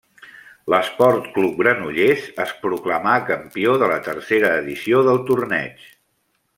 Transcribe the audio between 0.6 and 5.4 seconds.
L'Esport Club Granollers es proclamà campió de la tercera edició del